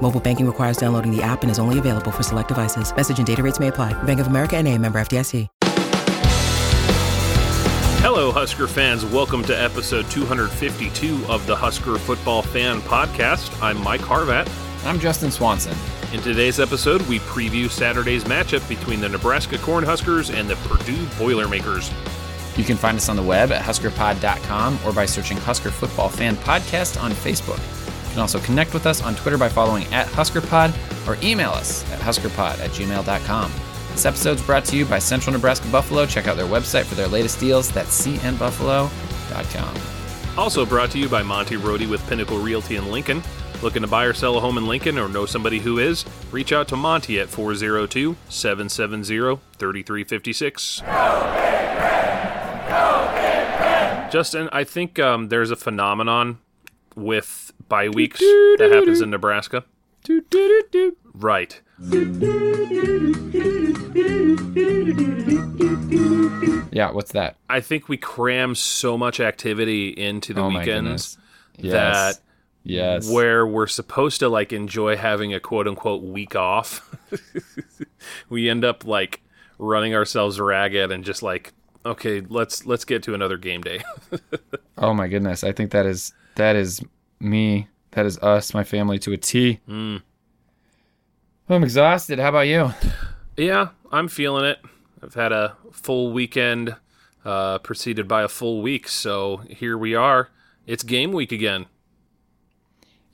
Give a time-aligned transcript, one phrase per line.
[0.00, 2.94] Mobile banking requires downloading the app and is only available for select devices.
[2.96, 3.92] Message and data rates may apply.
[4.04, 5.48] Bank of America and a member FDIC.
[8.00, 9.04] Hello, Husker fans.
[9.04, 13.60] Welcome to episode 252 of the Husker Football Fan Podcast.
[13.60, 14.48] I'm Mike Harvat.
[14.86, 15.76] I'm Justin Swanson.
[16.12, 21.90] In today's episode, we preview Saturday's matchup between the Nebraska Cornhuskers and the Purdue Boilermakers.
[22.56, 26.36] You can find us on the web at huskerpod.com or by searching Husker Football Fan
[26.36, 27.60] Podcast on Facebook.
[28.08, 30.72] You can also connect with us on Twitter by following at HuskerPod
[31.06, 33.52] or email us at huskerpod at gmail.com.
[33.92, 36.06] This episode is brought to you by Central Nebraska Buffalo.
[36.06, 37.70] Check out their website for their latest deals.
[37.70, 39.74] That's cnbuffalo.com.
[40.38, 43.22] Also brought to you by Monty Rohde with Pinnacle Realty in Lincoln.
[43.60, 46.04] Looking to buy or sell a home in Lincoln or know somebody who is?
[46.30, 50.82] Reach out to Monty at 402 770 3356.
[54.10, 56.38] Justin, I think um, there's a phenomenon
[56.94, 59.64] with bye weeks that happens in Nebraska.
[61.14, 61.60] Right.
[66.72, 67.36] Yeah, what's that?
[67.50, 71.18] I think we cram so much activity into the Oh weekends.
[71.56, 71.72] Yes.
[71.72, 72.20] that
[72.62, 73.10] yes.
[73.10, 76.94] where we're supposed to like enjoy having a quote unquote week off,
[78.28, 79.22] we end up like
[79.58, 81.52] running ourselves ragged and just like,
[81.84, 83.82] okay, let's let's get to another game day.
[84.80, 85.42] Oh my goodness.
[85.42, 86.80] I think that is that is
[87.20, 87.68] me.
[87.92, 89.60] That is us, my family to a T.
[89.68, 90.02] Mm.
[91.48, 92.18] I'm exhausted.
[92.18, 92.72] How about you?
[93.36, 94.58] yeah, I'm feeling it.
[95.02, 96.76] I've had a full weekend
[97.24, 100.28] uh, preceded by a full week, so here we are.
[100.66, 101.66] It's game week again.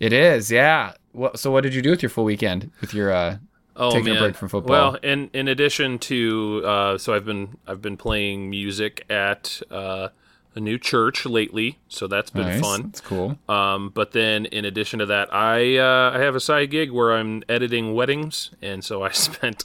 [0.00, 0.95] It is, yeah.
[1.12, 2.73] What, so what did you do with your full weekend?
[2.80, 3.39] With your uh
[3.77, 4.70] Oh Taking a break from football.
[4.70, 10.11] Well, in in addition to uh, so I've been I've been playing music at uh,
[10.54, 12.60] a new church lately, so that's been nice.
[12.60, 12.82] fun.
[12.82, 13.38] That's cool.
[13.48, 17.12] Um, but then in addition to that, I uh, I have a side gig where
[17.12, 19.64] I'm editing weddings, and so I spent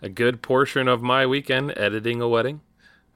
[0.00, 2.60] a good portion of my weekend editing a wedding.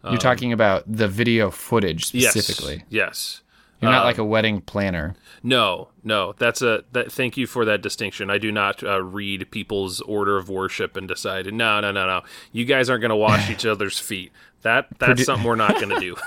[0.09, 2.85] You're talking about the video footage specifically.
[2.89, 3.43] yes.
[3.81, 5.17] You're not Uh, like a wedding planner.
[5.43, 6.33] No, no.
[6.39, 7.11] That's a that.
[7.13, 8.31] Thank you for that distinction.
[8.31, 11.53] I do not uh, read people's order of worship and decide.
[11.53, 12.23] No, no, no, no.
[12.53, 14.31] You guys aren't going to wash each other's feet.
[14.63, 16.17] That that's Produ- something we're not going to do.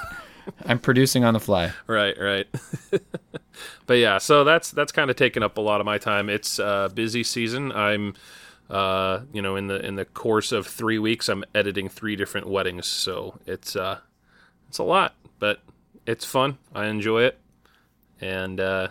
[0.66, 1.72] I'm producing on the fly.
[1.88, 2.48] right, right.
[3.86, 6.30] but yeah, so that's that's kind of taken up a lot of my time.
[6.30, 7.72] It's uh, busy season.
[7.72, 8.16] I'm,
[8.70, 12.48] uh, you know, in the in the course of three weeks, I'm editing three different
[12.48, 12.88] weddings.
[12.88, 14.00] So it's uh,
[14.68, 15.62] it's a lot, but
[16.06, 16.58] it's fun.
[16.74, 17.40] I enjoy it,
[18.22, 18.90] and uh,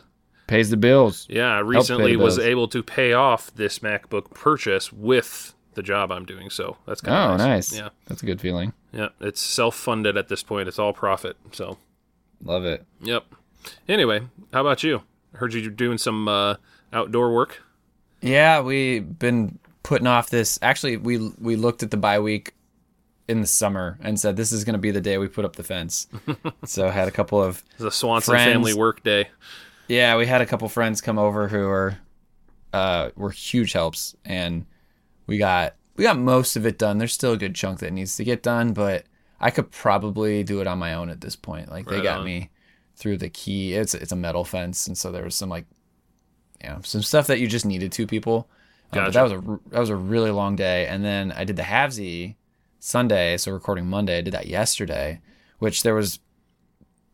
[0.49, 1.27] Pays the bills.
[1.29, 6.27] Yeah, I recently was able to pay off this MacBook purchase with the job I'm
[6.27, 6.51] doing.
[6.51, 7.73] So that's kind of Oh, of nice.
[7.75, 8.73] Yeah, That's a good feeling.
[8.93, 9.09] yeah.
[9.21, 10.69] It's self-funded at this point.
[10.69, 11.37] It's all profit.
[11.53, 11.79] So,
[12.45, 12.85] Love it.
[13.01, 13.25] yep.
[13.89, 14.21] Anyway,
[14.53, 15.03] how about you?
[15.35, 16.57] Heard you doing some uh,
[16.93, 17.63] outdoor work.
[18.21, 20.59] Yeah, we've been putting off this.
[20.63, 22.53] Actually, we we looked at the bye week
[23.29, 25.57] in the summer and said this is going to be the day we put up
[25.57, 26.07] the fence.
[26.65, 28.53] so I had a couple of It's a Swanson Friends.
[28.53, 29.29] family work day.
[29.87, 31.99] yeah, we had a couple friends come over who were
[32.73, 34.65] uh were huge helps and
[35.29, 36.99] we got we got most of it done.
[36.99, 39.05] There's still a good chunk that needs to get done, but
[39.41, 41.71] I could probably do it on my own at this point.
[41.71, 42.25] Like they got on.
[42.25, 42.51] me
[42.97, 43.75] through the key.
[43.75, 45.67] It's it's a metal fence and so there was some like
[46.63, 48.49] you know, some stuff that you just needed two people.
[48.93, 51.57] Uh, but that was a that was a really long day and then I did
[51.57, 52.35] the Halfsy
[52.81, 54.19] Sunday, so recording Monday.
[54.19, 55.21] I did that yesterday,
[55.59, 56.21] which there was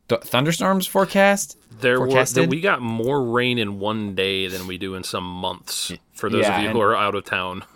[0.08, 1.58] th- thunderstorms forecast.
[1.80, 2.06] There were
[2.48, 5.92] we got more rain in one day than we do in some months.
[6.14, 7.64] For those Yeah, of you and- who are out of town.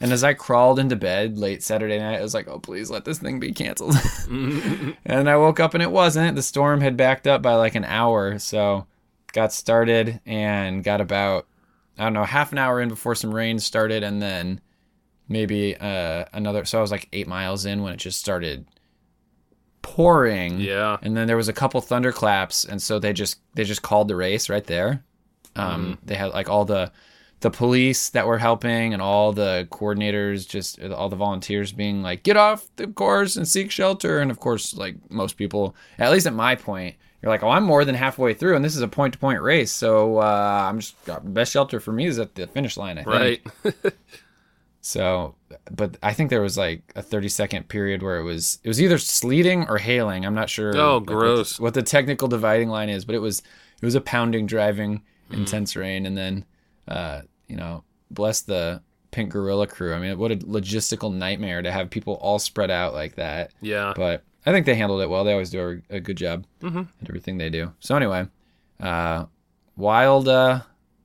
[0.00, 3.04] And as I crawled into bed late Saturday night, I was like, "Oh, please let
[3.04, 3.96] this thing be canceled."
[4.30, 6.36] and I woke up and it wasn't.
[6.36, 8.86] The storm had backed up by like an hour, so
[9.32, 11.46] got started and got about
[11.98, 14.60] I don't know half an hour in before some rain started, and then
[15.28, 16.64] maybe uh, another.
[16.64, 18.66] So I was like eight miles in when it just started
[19.82, 20.60] pouring.
[20.60, 20.98] yeah.
[21.02, 24.16] and then there was a couple thunderclaps and so they just they just called the
[24.16, 25.02] race right there
[25.56, 26.90] um they had like all the
[27.40, 32.22] the police that were helping and all the coordinators just all the volunteers being like
[32.24, 36.26] get off the course and seek shelter and of course like most people at least
[36.26, 38.88] at my point you're like oh i'm more than halfway through and this is a
[38.88, 40.96] point to point race so uh i'm just
[41.32, 43.94] best shelter for me is at the finish line i think Right.
[44.80, 45.34] So,
[45.70, 48.80] but I think there was like a 30 second period where it was it was
[48.80, 50.24] either sleeting or hailing.
[50.24, 50.74] I'm not sure.
[50.76, 51.60] Oh, like, what the- gross.
[51.60, 55.38] What the, technical dividing line is, but it was it was a pounding, driving, Mm.
[55.40, 56.46] intense rain, and then,
[56.88, 59.94] uh, you know, bless the Pink Gorilla crew.
[59.94, 63.52] I mean, what a logistical nightmare to have people all spread out like that.
[63.60, 63.92] Yeah.
[63.94, 65.24] But I think they handled it well.
[65.24, 66.78] They always do a, a good job Mm-hmm.
[67.02, 67.72] at everything they do.
[67.80, 68.26] So anyway,
[68.80, 69.26] uh,
[69.76, 70.60] wild, uh,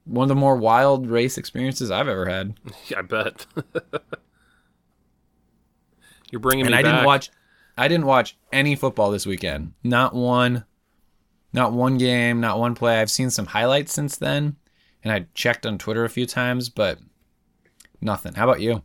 [0.06, 2.56] one of the more wild race experiences I've ever had.
[2.98, 3.46] I bet.
[6.32, 6.92] You're bringing and me I back.
[6.94, 7.30] didn't watch
[7.78, 9.74] I didn't watch any football this weekend.
[9.84, 10.66] Not one
[11.54, 13.00] not one game, not one play.
[13.00, 14.56] I've seen some highlights since then
[15.04, 17.00] and I checked on Twitter a few times, but
[18.02, 18.34] nothing.
[18.36, 18.84] How about you?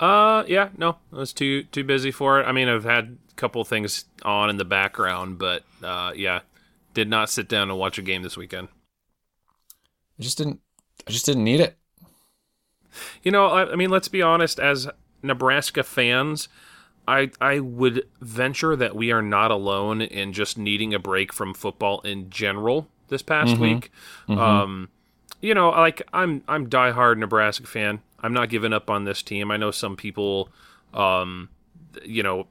[0.00, 2.44] Uh, yeah, no, I was too too busy for it.
[2.44, 6.40] I mean, I've had a couple things on in the background, but uh, yeah,
[6.94, 8.68] did not sit down and watch a game this weekend.
[10.18, 10.60] I just didn't
[11.06, 11.76] I just didn't need it.
[13.22, 14.58] You know, I, I mean, let's be honest.
[14.58, 14.88] As
[15.22, 16.48] Nebraska fans,
[17.06, 21.54] I I would venture that we are not alone in just needing a break from
[21.54, 23.90] football in general this past week.
[24.40, 24.88] Um,
[25.42, 28.00] you know, like I'm I'm diehard Nebraska fan.
[28.20, 29.50] I'm not giving up on this team.
[29.50, 30.48] I know some people,
[30.94, 31.50] um,
[32.04, 32.46] you know,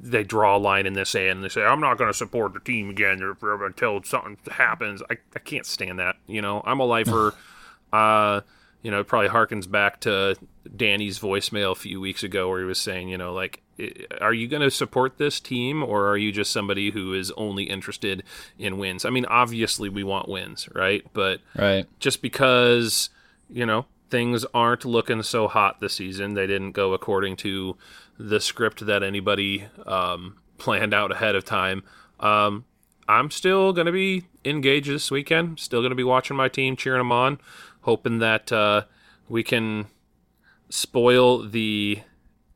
[0.00, 2.60] they draw a line in this and they say I'm not going to support the
[2.60, 5.02] team again until something happens.
[5.10, 6.16] I I can't stand that.
[6.26, 7.34] You know, I'm a lifer.
[7.92, 8.40] uh,
[8.82, 10.36] you know, it probably harkens back to
[10.76, 13.62] Danny's voicemail a few weeks ago where he was saying, you know, like,
[14.20, 17.64] are you going to support this team or are you just somebody who is only
[17.64, 18.22] interested
[18.58, 19.04] in wins?
[19.04, 21.04] I mean, obviously we want wins, right?
[21.12, 21.86] But Right.
[21.98, 23.10] just because,
[23.48, 27.76] you know, things aren't looking so hot this season, they didn't go according to
[28.18, 31.82] the script that anybody um, planned out ahead of time.
[32.18, 32.64] Um,
[33.08, 35.58] I'm still going to be engaged this weekend.
[35.58, 37.40] Still going to be watching my team, cheering them on,
[37.82, 38.82] hoping that uh,
[39.28, 39.86] we can
[40.68, 42.00] spoil the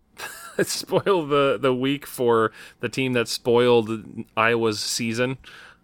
[0.63, 3.91] spoil the the week for the team that spoiled
[4.37, 5.39] Iowa's season.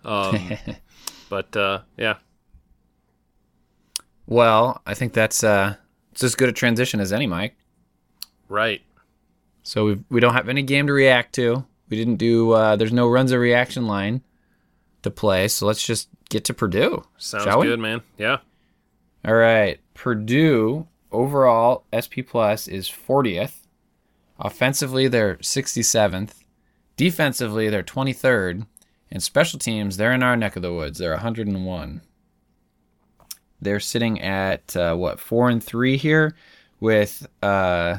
[0.05, 0.53] Um,
[1.29, 2.17] but uh, yeah,
[4.27, 5.77] Well, I think that's uh
[6.13, 7.57] it's as good a transition as any, Mike.
[8.49, 8.83] right.
[9.63, 11.65] So we we don't have any game to react to.
[11.91, 12.53] We didn't do.
[12.53, 14.23] Uh, there's no Runza reaction line
[15.03, 15.49] to play.
[15.49, 17.05] So let's just get to Purdue.
[17.19, 18.01] Sounds good, man.
[18.17, 18.39] Yeah.
[19.25, 23.67] All right, Purdue overall SP plus is 40th.
[24.39, 26.33] Offensively, they're 67th.
[26.97, 28.67] Defensively, they're 23rd.
[29.11, 30.99] And special teams, they're in our neck of the woods.
[30.99, 32.01] They're 101.
[33.61, 36.35] They're sitting at uh, what four and three here,
[36.79, 37.99] with uh,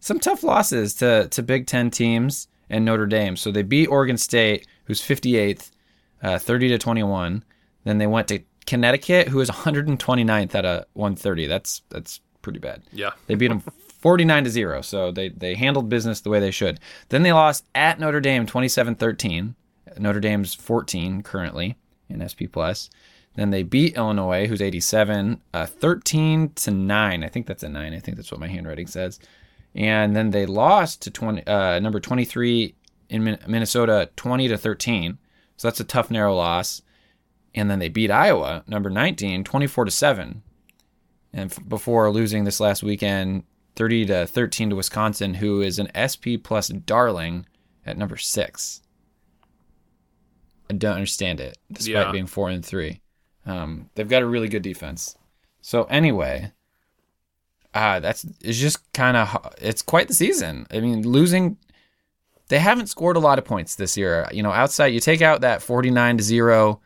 [0.00, 3.36] some tough losses to to Big Ten teams and Notre Dame.
[3.36, 5.70] So they beat Oregon State, who's 58th,
[6.22, 7.44] uh, 30 to 21.
[7.84, 11.46] Then they went to Connecticut, who is 129th out of 130.
[11.46, 12.82] That's that's pretty bad.
[12.92, 13.10] Yeah.
[13.26, 14.82] They beat them 49 to 0.
[14.82, 16.78] So they, they handled business the way they should.
[17.08, 19.54] Then they lost at Notre Dame 27 13.
[19.98, 21.76] Notre Dame's 14 currently
[22.08, 22.90] in SP Plus.
[23.36, 27.24] Then they beat Illinois, who's 87, uh, 13 to 9.
[27.24, 27.94] I think that's a 9.
[27.94, 29.18] I think that's what my handwriting says.
[29.74, 32.74] And then they lost to 20, uh, number 23
[33.08, 35.18] in Minnesota 20 to 13.
[35.56, 36.82] So that's a tough, narrow loss.
[37.54, 40.42] And then they beat Iowa, number 19, 24 to 7
[41.32, 43.44] and f- before losing this last weekend
[43.76, 47.46] 30 to 13 to Wisconsin who is an SP plus darling
[47.86, 48.80] at number 6.
[50.70, 52.12] I don't understand it despite Yeah.
[52.12, 53.00] being 4 and 3.
[53.46, 55.16] Um, they've got a really good defense.
[55.60, 56.52] So anyway,
[57.74, 60.66] uh that's it's just kind of it's quite the season.
[60.72, 61.56] I mean, losing
[62.48, 64.28] they haven't scored a lot of points this year.
[64.32, 66.80] You know, outside you take out that 49 to 0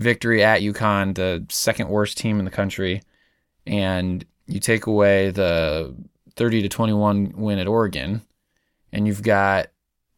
[0.00, 3.02] victory at UConn, the second worst team in the country
[3.66, 5.94] and you take away the
[6.36, 8.22] 30 to 21 win at Oregon,
[8.92, 9.68] and you've got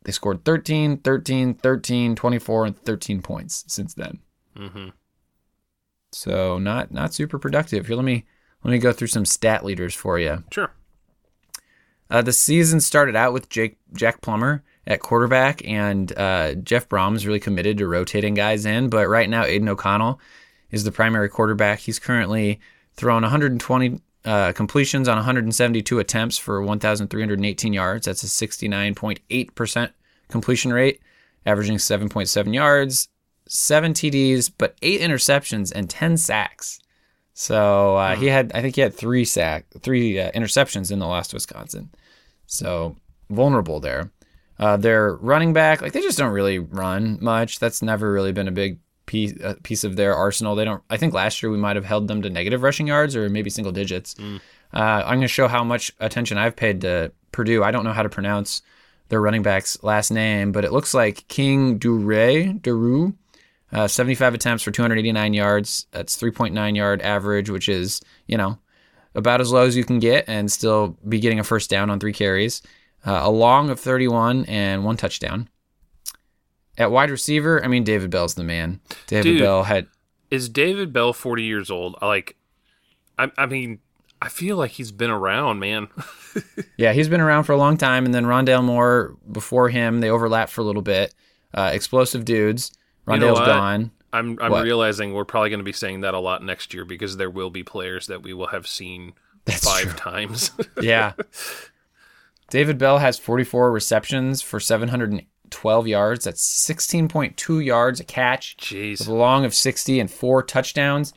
[0.04, 4.18] they scored 13, 13, 13, 24, and 13 points since then.
[4.56, 4.88] hmm
[6.12, 7.86] So not not super productive.
[7.86, 8.24] Here, let me
[8.64, 10.44] let me go through some stat leaders for you.
[10.50, 10.72] Sure.
[12.10, 17.14] Uh, the season started out with Jake Jack Plummer at quarterback, and uh, Jeff Brohm
[17.14, 18.88] is really committed to rotating guys in.
[18.88, 20.20] But right now, Aidan O'Connell
[20.70, 21.80] is the primary quarterback.
[21.80, 22.60] He's currently
[22.94, 28.06] thrown 120 uh, completions on 172 attempts for 1,318 yards.
[28.06, 29.90] That's a 69.8%
[30.28, 31.00] completion rate,
[31.46, 33.08] averaging 7.7 yards,
[33.46, 36.80] seven TDs, but eight interceptions and 10 sacks.
[37.34, 41.06] So uh, he had, I think he had three sack, three uh, interceptions in the
[41.06, 41.90] last Wisconsin.
[42.46, 42.96] So
[43.30, 44.10] vulnerable there.
[44.62, 47.58] Uh, their running back, like they just don't really run much.
[47.58, 50.54] That's never really been a big piece uh, piece of their arsenal.
[50.54, 50.80] They don't.
[50.88, 53.50] I think last year we might have held them to negative rushing yards or maybe
[53.50, 54.14] single digits.
[54.72, 57.64] Uh, I'm going to show how much attention I've paid to Purdue.
[57.64, 58.62] I don't know how to pronounce
[59.08, 63.14] their running back's last name, but it looks like King Dure, Duru,
[63.72, 65.88] uh, 75 attempts for 289 yards.
[65.90, 68.60] That's 3.9 yard average, which is, you know,
[69.16, 71.98] about as low as you can get and still be getting a first down on
[71.98, 72.62] three carries.
[73.04, 75.48] Uh, a long of 31 and one touchdown.
[76.78, 78.80] At wide receiver, I mean, David Bell's the man.
[79.06, 79.40] David Dude.
[79.40, 79.88] Bell had
[80.30, 81.96] Is David Bell 40 years old?
[82.00, 82.36] Like,
[83.18, 83.80] I, I mean,
[84.22, 85.88] I feel like he's been around, man.
[86.78, 90.00] Yeah, he's been around for a long time, and then Rondale Moore before him.
[90.00, 91.14] They overlapped for a little bit.
[91.52, 92.72] Uh, explosive dudes.
[93.06, 93.90] You know gone.
[94.14, 94.64] I'm I'm What?
[94.64, 97.50] realizing we're probably going to be saying that a lot next year because there will
[97.50, 99.12] be players that we will have seen
[99.44, 99.98] That's five true.
[99.98, 100.52] times.
[100.80, 101.12] Yeah.
[102.52, 106.26] David Bell has 44 receptions for 712 yards.
[106.26, 108.58] That's 16.2 yards a catch.
[108.58, 108.98] Jeez.
[108.98, 111.14] with a long of 60 and four touchdowns.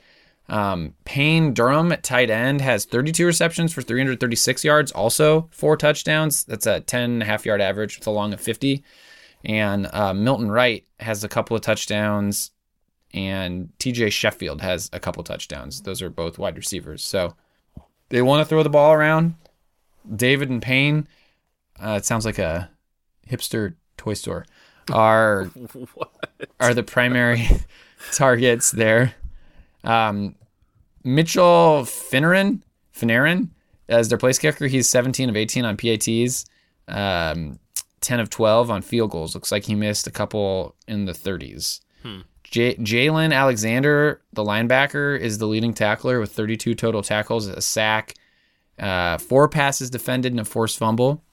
[0.48, 6.46] Um, Payne Durham at tight end has 32 receptions for 336 yards, also four touchdowns.
[6.46, 8.82] That's a 10 and a half yard average with a long of 50.
[9.44, 12.51] And uh, Milton Wright has a couple of touchdowns,
[13.13, 15.82] and TJ Sheffield has a couple touchdowns.
[15.82, 17.04] Those are both wide receivers.
[17.04, 17.36] So
[18.08, 19.36] they want to throw the ball around.
[20.15, 21.10] David and Payne,
[21.84, 22.70] uh, it sounds like a
[23.29, 24.46] hipster toy store,
[24.91, 25.50] are
[26.60, 27.48] are the primary
[28.13, 29.13] targets there.
[29.84, 30.36] Um,
[31.03, 32.62] Mitchell Fineran,
[32.96, 33.50] Fineran,
[33.88, 36.46] as their place kicker, he's 17 of 18 on PATs,
[36.88, 37.60] um,
[38.01, 39.36] 10 of 12 on field goals.
[39.36, 41.82] Looks like he missed a couple in the 30s.
[42.44, 48.13] J- Jaylan Alexander, the linebacker, is the leading tackler with 32 total tackles, a sack,
[48.79, 51.24] uh, four passes defended, and a forced fumble.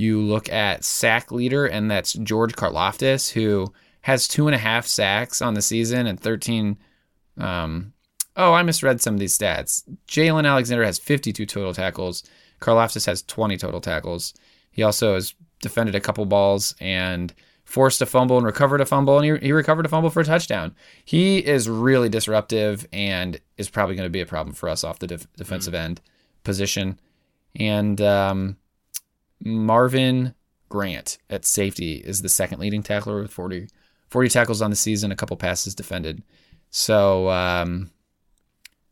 [0.00, 4.86] You look at sack leader, and that's George Karlaftis, who has two and a half
[4.86, 6.78] sacks on the season and 13.
[7.36, 7.92] Um,
[8.34, 9.84] oh, I misread some of these stats.
[10.08, 12.24] Jaylan Alexander has 52 total tackles.
[12.62, 14.32] Karlaftis has 20 total tackles.
[14.70, 19.18] He also has defended a couple balls and forced a fumble and recovered a fumble,
[19.18, 20.74] and he, he recovered a fumble for a touchdown.
[21.04, 24.98] He is really disruptive and is probably going to be a problem for us off
[24.98, 26.00] the def- defensive end
[26.42, 26.98] position.
[27.54, 28.56] And um,
[29.42, 30.34] Marvin
[30.68, 33.68] Grant at safety is the second leading tackler with 40,
[34.08, 36.22] 40 tackles on the season, a couple passes defended.
[36.70, 37.90] So, um,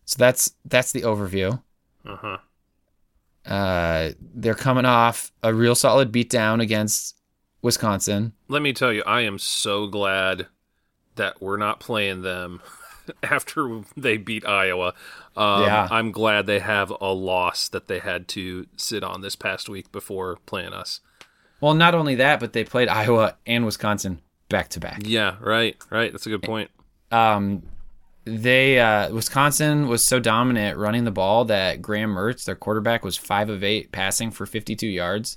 [0.05, 1.63] so that's that's the overview.
[2.05, 2.39] Uh huh.
[3.47, 7.17] Uh, they're coming off a real solid beatdown against
[7.63, 8.33] Wisconsin.
[8.49, 10.49] Let me tell you, I am so glad
[11.17, 12.61] that we're not playing them
[13.23, 14.95] after they beat Iowa.
[15.37, 15.89] Um, Yeah.
[15.91, 19.91] I'm glad they have a loss that they had to sit on this past week
[19.93, 21.01] before playing us.
[21.61, 25.01] Well, not only that, but they played Iowa and Wisconsin back to back.
[25.05, 26.13] Yeah, right, right.
[26.13, 26.71] That's a good point.
[27.11, 27.63] Um,
[28.25, 33.17] they uh, Wisconsin was so dominant running the ball that Graham Mertz, their quarterback, was
[33.17, 35.37] five of eight passing for 52 yards.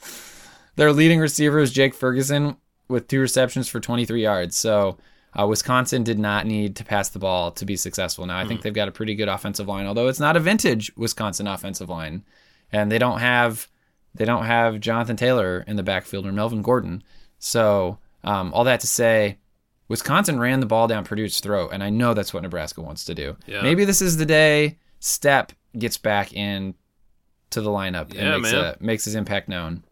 [0.76, 2.56] their leading receiver is Jake Ferguson
[2.88, 4.56] with two receptions for 23 yards.
[4.56, 4.98] So
[5.38, 8.26] uh, Wisconsin did not need to pass the ball to be successful.
[8.26, 10.92] Now I think they've got a pretty good offensive line, although it's not a vintage
[10.96, 12.24] Wisconsin offensive line,
[12.72, 13.68] and they don't have
[14.14, 17.02] they don't have Jonathan Taylor in the backfield or Melvin Gordon.
[17.38, 19.38] So um, all that to say,
[19.88, 23.14] Wisconsin ran the ball down Purdue's throat, and I know that's what Nebraska wants to
[23.14, 23.36] do.
[23.46, 23.62] Yeah.
[23.62, 26.74] Maybe this is the day Stepp gets back in
[27.50, 29.84] to the lineup Yeah, and makes, a, makes his impact known.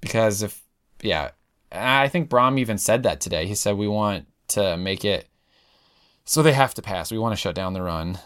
[0.00, 0.62] Because if,
[1.02, 1.30] yeah,
[1.72, 3.46] I think Brohm even said that today.
[3.46, 5.28] He said we want to make it
[6.24, 7.10] so they have to pass.
[7.10, 8.18] We want to shut down the run,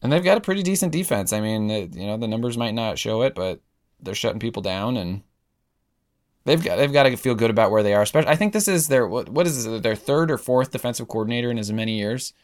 [0.00, 1.32] and they've got a pretty decent defense.
[1.32, 3.60] I mean, you know, the numbers might not show it, but
[4.00, 5.22] they're shutting people down and.
[6.44, 8.02] They've got they've got to feel good about where they are.
[8.02, 11.08] Especially, I think this is their what what is this, their third or fourth defensive
[11.08, 12.34] coordinator in as many years.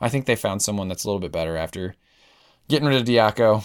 [0.00, 1.94] I think they found someone that's a little bit better after
[2.66, 3.64] getting rid of Diaco.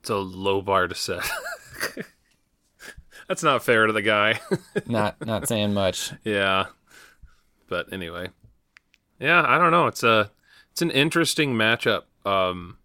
[0.00, 1.22] It's a low bar to set.
[3.28, 4.40] That's not fair to the guy.
[4.86, 6.12] Not not saying much.
[6.24, 6.66] yeah.
[7.68, 8.28] But anyway.
[9.18, 9.86] Yeah, I don't know.
[9.86, 10.30] It's a
[10.70, 12.02] it's an interesting matchup.
[12.24, 12.78] Um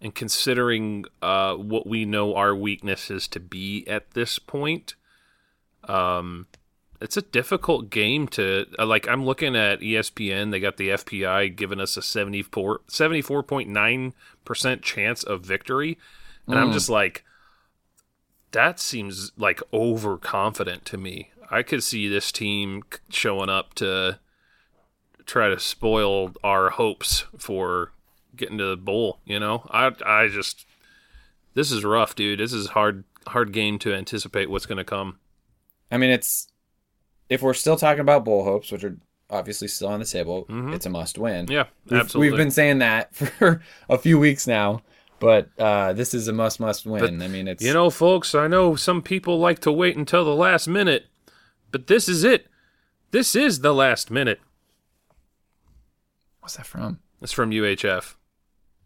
[0.00, 4.94] and considering uh what we know our weaknesses to be at this point,
[5.84, 6.46] um
[7.00, 11.54] it's a difficult game to uh, like I'm looking at ESPN, they got the FPI
[11.54, 15.98] giving us a 74 74.9% chance of victory.
[16.46, 17.24] And I'm just like
[18.56, 21.30] that seems like overconfident to me.
[21.50, 24.18] I could see this team showing up to
[25.26, 27.92] try to spoil our hopes for
[28.34, 29.20] getting to the bowl.
[29.26, 30.64] You know, I I just
[31.52, 32.40] this is rough, dude.
[32.40, 35.18] This is hard hard game to anticipate what's going to come.
[35.92, 36.48] I mean, it's
[37.28, 38.96] if we're still talking about bowl hopes, which are
[39.28, 40.44] obviously still on the table.
[40.44, 40.72] Mm-hmm.
[40.72, 41.46] It's a must win.
[41.50, 42.30] Yeah, We've, absolutely.
[42.30, 43.60] We've been saying that for
[43.90, 44.80] a few weeks now,
[45.18, 47.22] but uh, this is a must must win.
[47.22, 50.34] I mean, it's You know, folks, I know some people like to wait until the
[50.34, 51.06] last minute,
[51.70, 52.46] but this is it.
[53.10, 54.40] This is the last minute.
[56.40, 57.00] what's that from?
[57.22, 58.14] It's from UHF.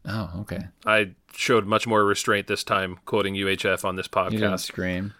[0.07, 0.61] Oh, okay.
[0.87, 4.61] I showed much more restraint this time quoting UHF on this You didn't podcast.
[4.61, 5.15] scream.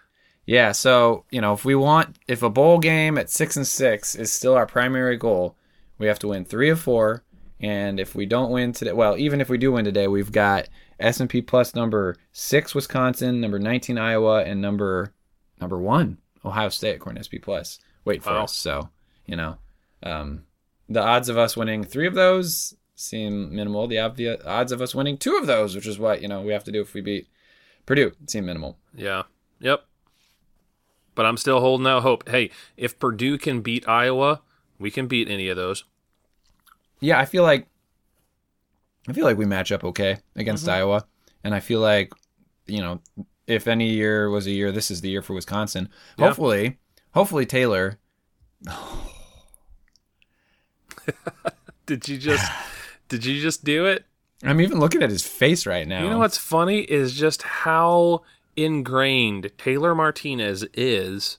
[0.45, 4.15] Yeah, so you know, if we want, if a bowl game at six and six
[4.15, 5.55] is still our primary goal,
[5.99, 7.23] we have to win three of four.
[7.59, 10.67] And if we don't win today, well, even if we do win today, we've got
[11.01, 15.13] S and P plus number six Wisconsin, number nineteen Iowa, and number
[15.59, 17.79] number one Ohio State according to SP plus.
[18.05, 18.43] Wait for Wow.
[18.43, 18.53] us.
[18.53, 18.89] So
[19.25, 19.57] you know,
[20.03, 20.43] um,
[20.89, 23.87] the odds of us winning three of those seem minimal.
[23.87, 26.53] The obvious odds of us winning two of those, which is what you know we
[26.53, 27.27] have to do if we beat
[27.85, 28.77] Purdue, seem minimal.
[28.95, 29.23] Yeah.
[29.59, 29.85] Yep.
[31.13, 32.29] But I'm still holding out hope.
[32.29, 34.41] Hey, if Purdue can beat Iowa,
[34.79, 35.83] we can beat any of those.
[36.99, 37.67] yeah, I feel like
[39.07, 40.75] I feel like we match up okay against mm-hmm.
[40.75, 41.05] Iowa,
[41.43, 42.13] and I feel like
[42.67, 42.99] you know
[43.47, 45.89] if any year was a year, this is the year for Wisconsin.
[46.17, 46.27] Yeah.
[46.27, 46.77] Hopefully,
[47.13, 47.99] hopefully Taylor.
[51.85, 52.49] Did you just
[53.09, 54.05] did you just do it?
[54.43, 56.03] I'm even looking at his face right now.
[56.03, 58.21] You know what's funny is just how
[58.55, 61.37] ingrained Taylor Martinez is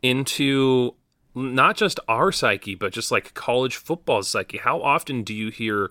[0.00, 0.94] into
[1.34, 4.58] not just our psyche, but just like college football psyche.
[4.58, 5.90] How often do you hear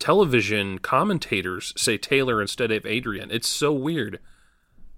[0.00, 3.30] television commentators say Taylor instead of Adrian?
[3.30, 4.14] It's so weird.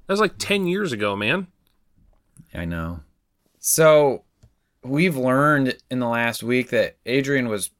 [0.06, 1.48] That was like 10 years ago, man.
[2.54, 3.00] I know.
[3.58, 4.24] So
[4.82, 7.70] we've learned in the last week that Adrian was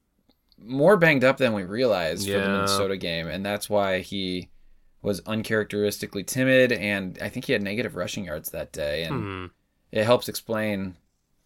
[0.57, 4.49] more banged up than we realized for the Minnesota game, and that's why he
[5.01, 6.71] was uncharacteristically timid.
[6.71, 9.45] And I think he had negative rushing yards that day, and Hmm.
[9.91, 10.95] it helps explain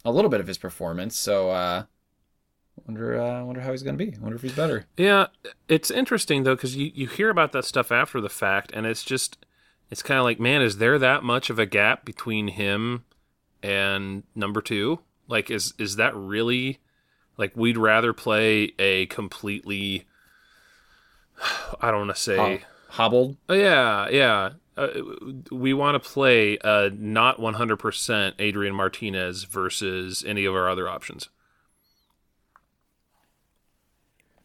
[0.05, 1.17] a little bit of his performance.
[1.17, 1.85] So, uh,
[2.85, 4.13] wonder, uh, wonder how he's gonna be.
[4.19, 4.85] Wonder if he's better.
[4.97, 5.27] Yeah,
[5.67, 9.03] it's interesting though because you you hear about that stuff after the fact, and it's
[9.03, 9.37] just
[9.89, 13.05] it's kind of like, man, is there that much of a gap between him
[13.63, 14.99] and number two?
[15.27, 16.79] Like, is is that really
[17.37, 20.05] like we'd rather play a completely
[21.81, 22.59] I don't want to say Ho-
[22.89, 23.37] hobbled.
[23.49, 24.51] Oh, yeah yeah.
[24.75, 24.89] Uh,
[25.51, 31.29] we want to play uh, not 100% Adrian Martinez versus any of our other options.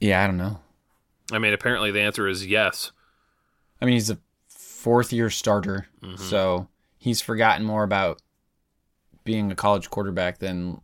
[0.03, 0.59] Yeah, I don't know.
[1.33, 2.91] I mean, apparently the answer is yes.
[3.81, 5.87] I mean, he's a fourth year starter,
[6.17, 6.67] so
[6.99, 8.21] he's forgotten more about
[9.23, 10.81] being a college quarterback than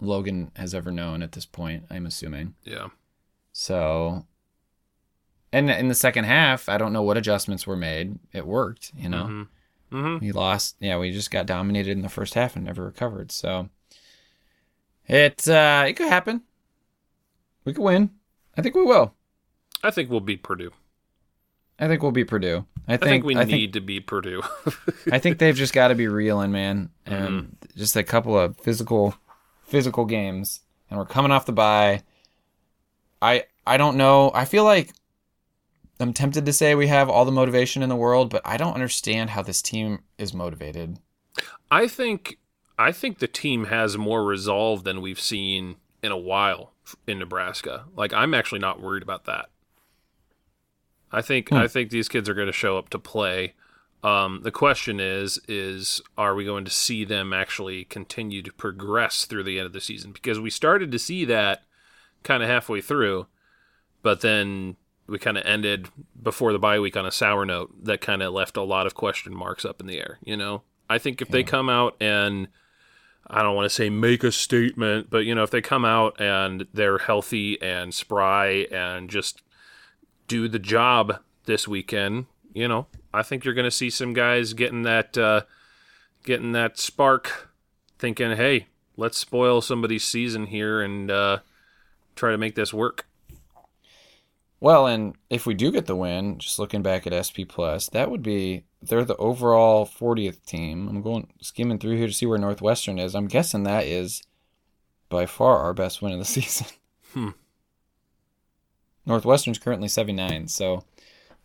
[0.00, 2.54] Logan has ever known at this point, I'm assuming.
[2.64, 2.88] Yeah.
[3.52, 4.26] So,
[5.52, 8.18] and in the second half, I don't know what adjustments were made.
[8.32, 9.24] It worked, you know.
[9.26, 9.48] Mhm.
[9.92, 10.20] Mhm.
[10.20, 13.30] We lost, yeah, we just got dominated in the first half and never recovered.
[13.30, 13.68] So,
[15.06, 16.42] it uh, it could happen.
[17.64, 18.10] We could win.
[18.56, 19.14] I think we will.
[19.82, 20.70] I think we'll beat Purdue.
[21.78, 22.66] I think we'll beat Purdue.
[22.86, 24.42] I I think, think we I need to beat Purdue.
[25.10, 27.78] I think they've just got to be reeling, man, and Mm-hmm.
[27.78, 29.14] just a couple of physical,
[29.64, 30.60] physical games,
[30.90, 32.02] and we're coming off the bye.
[33.22, 34.30] I I don't know.
[34.34, 34.92] I feel like
[36.00, 38.74] I'm tempted to say we have all the motivation in the world, but I don't
[38.74, 40.98] understand how this team is motivated.
[41.70, 42.38] I think
[42.78, 46.72] I think the team has more resolve than we've seen in a while
[47.06, 47.84] in Nebraska.
[47.96, 49.50] Like I'm actually not worried about that.
[51.12, 53.54] I think I think these kids are going to show up to play.
[54.02, 59.24] Um, the question is is are we going to see them actually continue to progress
[59.24, 60.12] through the end of the season?
[60.12, 61.62] Because we started to see that
[62.22, 63.26] kind of halfway through,
[64.02, 65.88] but then we kind of ended
[66.22, 68.94] before the bye week on a sour note that kind of left a lot of
[68.94, 70.18] question marks up in the air.
[70.24, 72.48] You know, I think if they come out and
[73.32, 76.20] I don't want to say make a statement, but you know, if they come out
[76.20, 79.42] and they're healthy and spry and just
[80.26, 84.52] do the job this weekend, you know, I think you're going to see some guys
[84.52, 85.42] getting that uh,
[86.24, 87.50] getting that spark,
[88.00, 88.66] thinking, "Hey,
[88.96, 91.38] let's spoil somebody's season here and uh,
[92.16, 93.06] try to make this work."
[94.60, 98.10] Well, and if we do get the win, just looking back at SP Plus, that
[98.10, 100.86] would be they're the overall 40th team.
[100.88, 103.14] I'm going skimming through here to see where Northwestern is.
[103.14, 104.22] I'm guessing that is
[105.08, 106.66] by far our best win of the season.
[107.14, 107.30] Hmm.
[109.06, 110.84] Northwestern's currently 79, so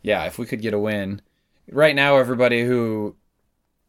[0.01, 1.21] yeah, if we could get a win.
[1.71, 3.15] Right now everybody who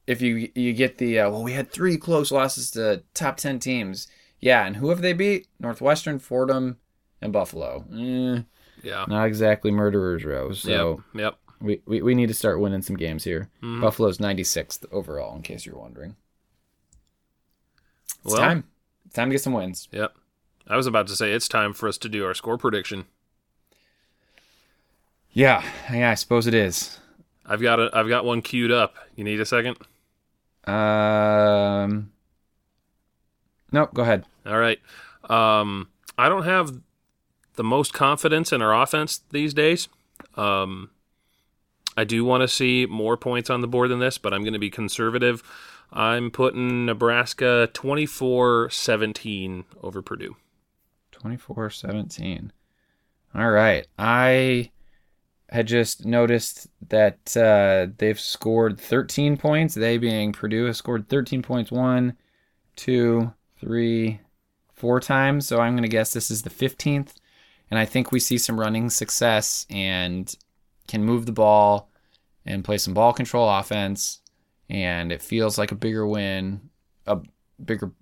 [0.06, 3.58] if you you get the uh, well we had three close losses to top 10
[3.58, 4.06] teams.
[4.40, 5.48] Yeah, and who have they beat?
[5.58, 6.78] Northwestern, Fordham,
[7.20, 7.84] and Buffalo.
[7.92, 8.42] Eh,
[8.82, 9.04] Yeah.
[9.08, 10.52] not exactly murderers row.
[10.52, 11.20] So yep.
[11.22, 11.38] Yep.
[11.60, 13.48] we, we, we need to start winning some games here.
[13.62, 13.80] Mhm.
[13.80, 16.16] Buffalo's 96th overall, in case you're wondering.
[18.24, 18.64] It's Well, time.
[19.06, 19.88] It's time to get some wins.
[19.92, 20.14] Yep.
[20.68, 23.04] I was about to say it's time for us to do our score prediction.
[25.32, 25.62] Yeah,
[25.92, 26.98] yeah, I suppose it is.
[27.44, 28.94] I've got a, I've got one queued up.
[29.14, 29.76] You need a second?
[30.66, 32.10] Um,
[33.70, 33.94] nope.
[33.94, 34.24] Go ahead.
[34.44, 34.78] All right.
[35.30, 36.72] Um, I don't have
[37.56, 39.88] the most confidence in our offense these days.
[40.34, 40.90] Um,
[41.96, 44.52] I do want to see more points on the board than this, but I'm going
[44.52, 45.42] to be conservative.
[45.92, 50.36] I'm putting Nebraska 24 17 over Purdue.
[51.12, 52.52] 24 17.
[53.34, 53.86] All right.
[53.98, 54.70] I
[55.48, 59.74] had just noticed that uh, they've scored 13 points.
[59.74, 62.16] They being Purdue has scored 13 points one,
[62.74, 64.20] two, three,
[64.74, 65.46] four times.
[65.46, 67.14] So I'm going to guess this is the 15th.
[67.70, 70.32] And I think we see some running success and
[70.86, 71.90] can move the ball
[72.44, 74.20] and play some ball control offense.
[74.68, 76.70] And it feels like a bigger win,
[77.06, 77.18] a
[77.64, 77.92] bigger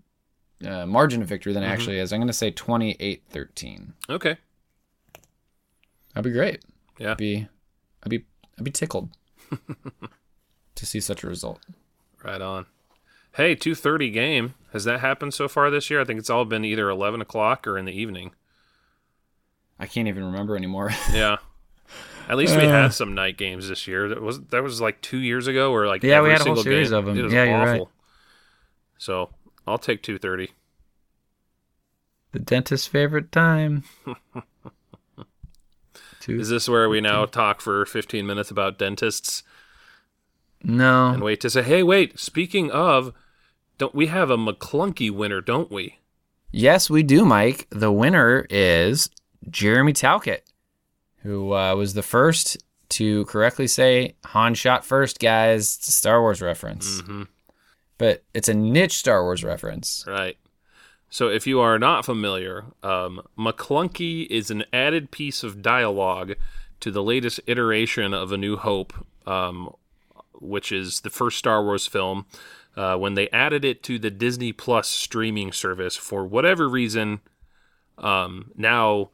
[0.66, 2.12] uh, margin of victory than it actually is.
[2.12, 3.92] I'm going to say 28 13.
[4.10, 4.36] Okay.
[6.14, 6.64] That'd be great.
[6.98, 7.12] Yeah.
[7.12, 7.48] I'd be,
[8.02, 8.24] I'd be,
[8.58, 9.10] I'd be tickled
[10.74, 11.60] to see such a result.
[12.22, 12.66] Right on.
[13.34, 14.54] Hey, 2:30 game.
[14.72, 16.00] Has that happened so far this year?
[16.00, 18.32] I think it's all been either 11 o'clock or in the evening.
[19.78, 20.90] I can't even remember anymore.
[21.12, 21.36] Yeah.
[22.28, 22.68] At least we Uh.
[22.70, 24.08] had some night games this year.
[24.08, 26.56] That was that was like two years ago, or like Yeah, we had a whole
[26.56, 26.98] series game.
[26.98, 27.18] of 'em.
[27.18, 27.72] It was Yeah, you're right.
[27.80, 27.90] awful.
[28.96, 29.30] So
[29.66, 30.48] I'll take 2:30.
[32.32, 33.84] the dentist's favorite time.
[36.20, 39.42] Two- Is this where we now talk for 15 minutes about dentists
[40.62, 41.08] no.
[41.10, 43.12] and wait to say, hey, wait, speaking of,
[43.78, 45.98] don't we have a Maclunkey winner, don't we?
[46.50, 47.66] Yes, we do, Mike.
[47.70, 49.10] The winner is
[49.50, 50.44] Jeremy Talcott,
[51.22, 52.56] who uh, was the first
[52.90, 55.76] to correctly say Han shot first, guys.
[55.76, 57.02] It's a Star Wars reference.
[57.02, 57.28] Mhm.
[57.98, 60.04] But it's a niche Star Wars reference.
[60.06, 60.36] Right.
[61.10, 66.34] So if you are not familiar, um, Maclunkey is an added piece of dialogue
[66.80, 68.92] to the latest iteration of A New Hope,
[69.26, 69.72] um,
[70.34, 72.26] which is the first Star Wars film.
[72.76, 77.20] Uh, when they added it to the Disney Plus streaming service, for whatever reason,
[77.98, 79.10] um, now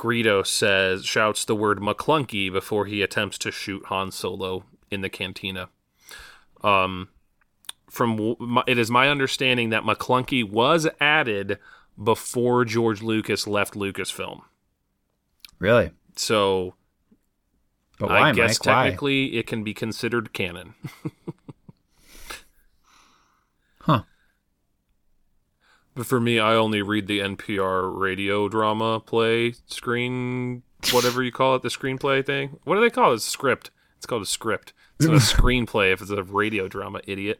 [0.00, 5.08] Greedo says shouts the word Maclunkey before he attempts to shoot Han Solo in the
[5.08, 5.68] cantina.
[6.62, 7.08] Um,
[7.88, 8.36] from
[8.66, 11.58] it is my understanding that Maclunkey was added
[12.02, 14.42] before George Lucas left Lucasfilm.
[15.58, 15.90] Really?
[16.16, 16.74] So
[17.98, 18.66] But why, I guess Mike?
[18.66, 18.82] Why?
[18.84, 20.74] technically it can be considered canon.
[23.84, 24.02] Huh.
[26.00, 31.56] But for me, I only read the NPR radio drama play screen, whatever you call
[31.56, 32.58] it, the screenplay thing.
[32.64, 33.16] What do they call it?
[33.16, 33.70] It's a script.
[33.98, 34.72] It's called a script.
[34.98, 37.38] It's not a screenplay if it's a radio drama, idiot.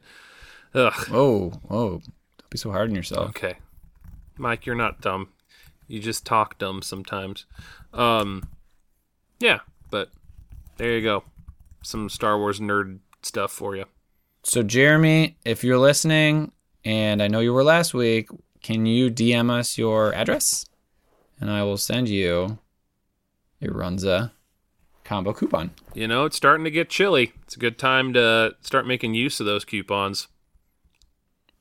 [0.74, 0.92] Ugh.
[1.10, 1.90] Oh, oh.
[2.36, 3.30] Don't be so hard on yourself.
[3.30, 3.54] Okay.
[4.36, 5.30] Mike, you're not dumb.
[5.88, 7.46] You just talk dumb sometimes.
[7.94, 8.46] Um
[9.38, 10.10] Yeah, but
[10.76, 11.24] there you go.
[11.82, 13.86] Some Star Wars nerd stuff for you.
[14.42, 16.52] So, Jeremy, if you're listening,
[16.84, 18.28] and I know you were last week,
[18.62, 20.64] can you DM us your address?
[21.40, 22.58] And I will send you
[23.62, 24.32] a Runza
[25.04, 25.70] combo coupon.
[25.94, 27.32] You know, it's starting to get chilly.
[27.42, 30.28] It's a good time to start making use of those coupons.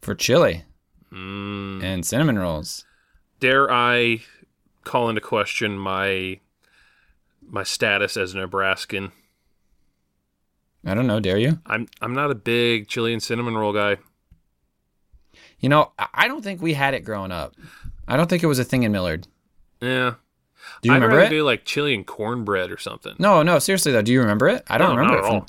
[0.01, 0.63] for chili
[1.11, 1.83] Mm.
[1.83, 2.85] and cinnamon rolls.
[3.39, 4.21] Dare I
[4.83, 6.39] call into question my
[7.41, 9.11] my status as a Nebraskan?
[10.85, 11.59] I don't know, dare you?
[11.65, 13.97] I'm I'm not a big chili and cinnamon roll guy.
[15.59, 17.55] You know, I- I don't think we had it growing up.
[18.07, 19.27] I don't think it was a thing in Millard.
[19.81, 20.15] Yeah.
[20.81, 21.29] Do you I'd remember it?
[21.29, 23.15] do like chili and cornbread or something.
[23.19, 24.01] No, no, seriously though.
[24.01, 24.63] Do you remember it?
[24.67, 25.19] I don't No, remember it.
[25.19, 25.47] at From, all.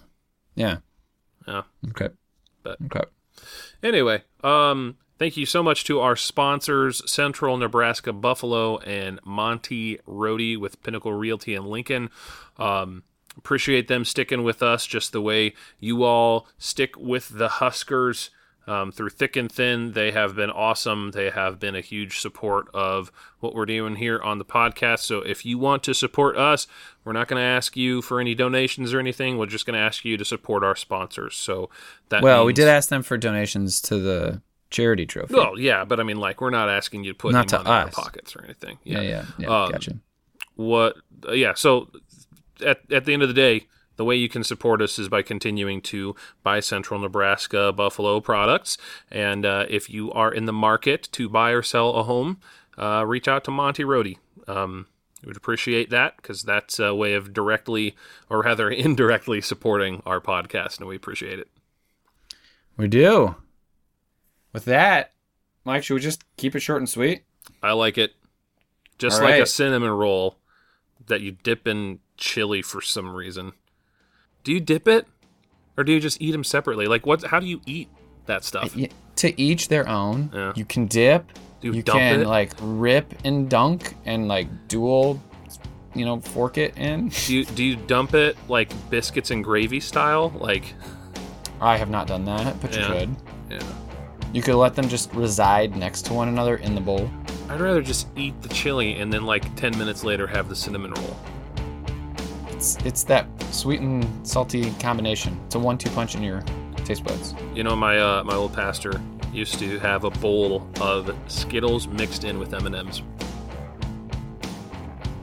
[0.55, 0.77] yeah.
[1.49, 1.63] Yeah.
[1.91, 2.09] Okay.
[2.63, 3.05] But- okay.
[3.83, 10.59] Anyway, um, thank you so much to our sponsors, Central Nebraska Buffalo and Monty Rohde
[10.59, 12.11] with Pinnacle Realty in Lincoln.
[12.59, 13.05] Um,
[13.39, 18.31] appreciate them sticking with us just the way you all stick with the Huskers.
[18.71, 21.11] Um, through thick and thin, they have been awesome.
[21.11, 25.01] They have been a huge support of what we're doing here on the podcast.
[25.01, 26.69] So if you want to support us,
[27.05, 29.39] we're not going to ask you for any donations or anything.
[29.39, 31.35] We're just going to ask you to support our sponsors.
[31.35, 31.69] So
[32.11, 35.35] that Well, we did ask them for donations to the charity trophy.
[35.35, 37.77] well, yeah, but I mean, like, we're not asking you to put Not any money
[37.77, 38.79] in our pockets or anything.
[38.85, 39.65] yeah, yeah, yeah.
[39.65, 39.97] Um, gotcha.
[40.55, 40.97] What?
[41.27, 41.55] Uh, yeah.
[41.55, 41.91] So,
[42.65, 43.67] at at the end of the day,
[44.01, 48.79] the way you can support us is by continuing to buy Central Nebraska Buffalo products,
[49.11, 52.41] and uh, if you are in the market to buy or sell a home,
[52.79, 54.17] uh, reach out to Monty Rohde.
[54.49, 54.87] Um,
[55.23, 57.95] we would appreciate that because that's a way of directly,
[58.31, 61.49] or rather indirectly, supporting our podcast, and we appreciate it.
[62.79, 63.35] We do.
[64.55, 65.13] With that,
[65.67, 67.25] Mike, should we just keep it short and sweet?
[67.63, 68.15] I like it.
[68.97, 70.39] Just All like a cinnamon roll
[71.07, 73.53] that you dip in chili for some reason.
[74.45, 75.07] Do you dip it,
[75.77, 76.87] or do you just eat them separately?
[76.87, 77.23] Like what?
[77.25, 77.89] How do you eat
[78.27, 78.75] that stuff?
[79.17, 80.31] To each their own.
[80.33, 80.53] Yeah.
[80.57, 81.27] You can dip.
[81.61, 82.27] Do you you can it?
[82.27, 85.21] like rip and dunk and like dual,
[85.95, 87.09] you know, fork it in.
[87.27, 90.31] Do you do you dump it like biscuits and gravy style?
[90.31, 90.73] Like
[91.61, 92.89] I have not done that, but Yeah.
[92.89, 93.17] you could.
[93.51, 93.63] yeah.
[94.33, 97.11] You could let them just reside next to one another in the bowl.
[97.51, 100.93] I'd rather just eat the chili and then like 10 minutes later have the cinnamon
[100.95, 101.17] roll.
[102.49, 105.39] It's it's that sweet and salty combination.
[105.47, 106.43] It's a one-two punch in your
[106.85, 107.35] taste buds.
[107.55, 109.01] You know, my uh, my old pastor
[109.33, 113.03] used to have a bowl of Skittles mixed in with M&Ms.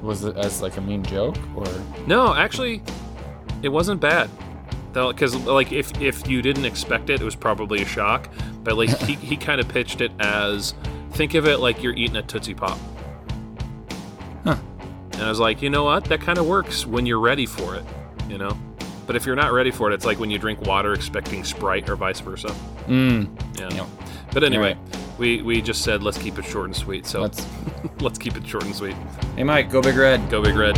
[0.01, 1.65] Was it as like a mean joke or?
[2.05, 2.81] No, actually,
[3.61, 4.29] it wasn't bad.
[4.93, 8.29] Because like if if you didn't expect it, it was probably a shock.
[8.63, 10.73] But like he, he kind of pitched it as
[11.11, 12.77] think of it like you're eating a Tootsie Pop.
[14.43, 14.57] Huh.
[15.13, 16.05] And I was like, you know what?
[16.05, 17.83] That kind of works when you're ready for it,
[18.29, 18.57] you know.
[19.05, 21.89] But if you're not ready for it, it's like when you drink water expecting Sprite
[21.89, 22.49] or vice versa.
[22.87, 23.29] Mmm.
[23.57, 23.85] Yeah.
[24.33, 25.17] But anyway, right.
[25.17, 27.05] we we just said let's keep it short and sweet.
[27.05, 27.45] So let's,
[28.01, 28.17] Let's.
[28.19, 28.95] keep it short and sweet.
[29.35, 30.29] Hey, Mike, go big red.
[30.29, 30.77] Go Big Red.